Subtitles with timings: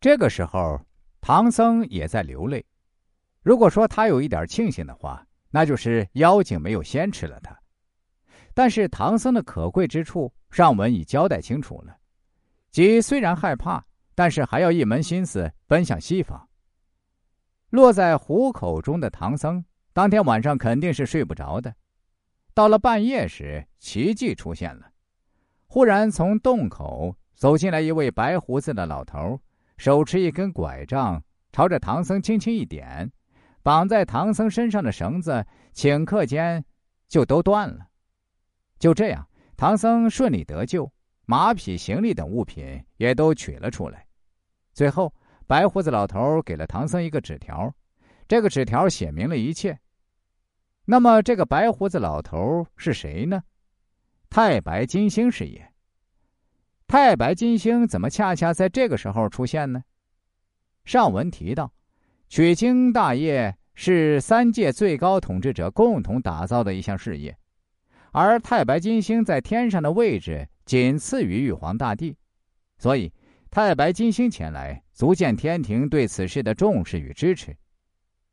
[0.00, 0.80] 这个时候，
[1.20, 2.64] 唐僧也在流泪。
[3.42, 7.54] 如果说他有一点庆幸的话，那就是妖精没有先吃了他。
[8.54, 11.94] 但是唐僧的可贵之处，上文已交代清楚了，
[12.70, 13.84] 即虽然害怕，
[14.14, 16.48] 但是还要一门心思奔向西方。
[17.68, 19.62] 落在虎口中的唐僧，
[19.92, 21.74] 当天晚上肯定是睡不着的。
[22.54, 24.90] 到了半夜时，奇迹出现了，
[25.66, 29.38] 忽然从洞口走进来一位白胡子的老头，
[29.80, 33.10] 手持一根拐杖，朝着唐僧轻轻一点，
[33.62, 36.62] 绑在唐僧身上的绳子顷刻间
[37.08, 37.86] 就都断了。
[38.78, 39.26] 就这样，
[39.56, 40.92] 唐僧顺利得救，
[41.24, 44.06] 马匹、行李等物品也都取了出来。
[44.74, 45.10] 最后，
[45.46, 47.74] 白胡子老头给了唐僧一个纸条，
[48.28, 49.78] 这个纸条写明了一切。
[50.84, 53.42] 那么，这个白胡子老头是谁呢？
[54.28, 55.69] 太白金星是也。
[56.90, 59.84] 太白金星怎么恰恰在这个时候出现呢？
[60.84, 61.72] 上文提到，
[62.28, 67.38] 取经大业是三界最高统治者共同打造的一项事业，
[68.10, 72.16] 而太白金星在天上的位置仅次于玉皇大帝，
[72.76, 73.12] 所以
[73.52, 77.56] 太白金星前来，足见天庭对此事的重视与支持。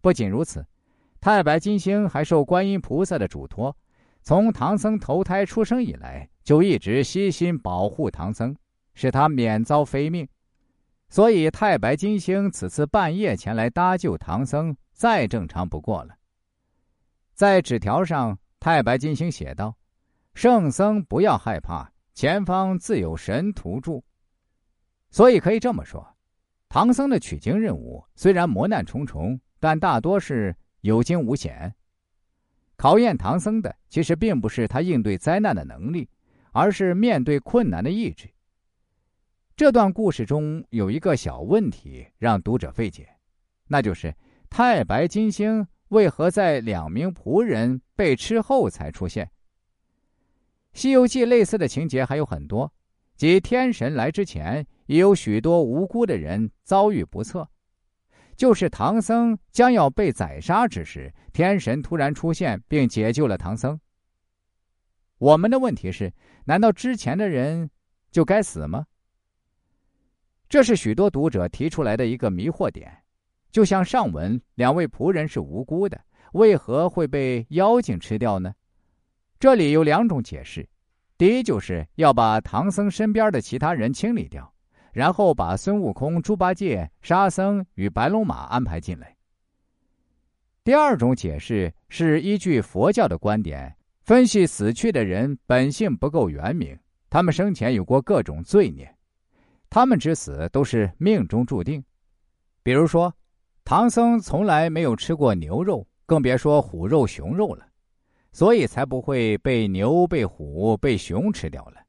[0.00, 0.66] 不仅如此。
[1.20, 3.76] 太白金星还受观音菩萨的嘱托，
[4.22, 8.54] 从唐僧投胎出生以来，就一直悉心保护唐僧，
[8.94, 10.28] 使他免遭非命。
[11.08, 16.14] 所以太白金星此次半夜前来搭救唐僧，再正常不过了。
[17.34, 19.76] 在纸条上，太白金星写道
[20.34, 24.04] ：“圣僧不要害怕，前方自有神图助。”
[25.10, 26.16] 所以可以这么说，
[26.68, 30.54] 唐僧的取经任务虽然磨难重重，但大多是。
[30.82, 31.74] 有惊无险。
[32.80, 36.08] 考验唐僧的其实并不是他应对灾难的能力，
[36.50, 38.26] 而是面对困难的意志。
[39.54, 43.06] 这段故事中有一个小问题让读者费解，
[43.68, 44.14] 那就是
[44.48, 49.26] 太白金星为何在两名仆人被吃后才出现？
[50.72, 52.72] 《西游记》类似的情节还有很多，
[53.14, 57.46] 即天神来之前，也有许多无辜的人遭遇不测。
[58.40, 63.78] 就是唐僧将要被宰杀之时，天神突然出现并解救了唐僧。
[65.18, 66.10] 我们的问题是：
[66.46, 67.68] 难道之前的人
[68.10, 68.86] 就该死吗？
[70.48, 73.02] 这是许多读者提出来的一个迷惑点。
[73.50, 76.02] 就像上文，两位仆人是无辜的，
[76.32, 78.54] 为何会被妖精吃掉呢？
[79.38, 80.66] 这里有两种解释：
[81.18, 84.54] 第一，就是要把唐僧身边的其他人清理掉。
[84.92, 89.16] 然后把孙悟空、猪八戒、沙僧与白龙马安排进来。
[90.64, 98.92] 第二种解释是依据佛教的观点分析，死去的人本性不够圆明，他们生前有过各种罪孽，
[99.68, 101.82] 他们之死都是命中注定。
[102.62, 103.12] 比如说，
[103.64, 107.66] 唐僧从来没有吃过牛肉，更别说虎肉、熊肉了，
[108.32, 111.80] 所以才不会被牛、被虎、被熊吃掉了。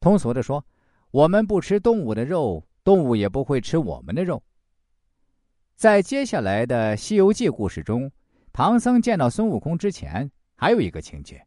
[0.00, 0.64] 通俗的说。
[1.12, 4.40] 我们不吃动物的肉，动物也不会吃我们的肉。
[5.74, 8.08] 在接下来的《西游记》故事中，
[8.52, 11.44] 唐僧见到孙悟空之前，还有一个情节。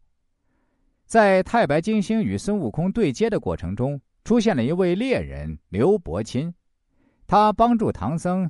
[1.06, 6.54] 在太白金星与孙悟空对接的过程中，出现了一位猎人刘伯钦，
[7.26, 8.50] 他帮助唐僧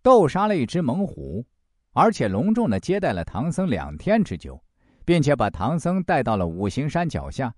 [0.00, 1.44] 斗杀了一只猛虎，
[1.92, 4.62] 而且隆重的接待了唐僧两天之久，
[5.04, 7.52] 并且把唐僧带到了五行山脚下。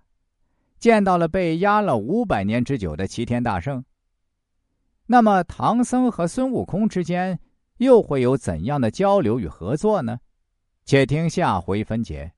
[0.85, 3.83] 见到了被压了五百年之久的齐天大圣。
[5.07, 7.41] 那么，唐僧和孙悟空之间
[7.79, 10.19] 又会有怎样的交流与合作呢？
[10.85, 12.34] 且听下回分解。